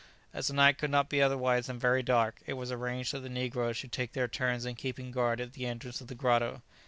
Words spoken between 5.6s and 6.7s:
entrance of the grotto.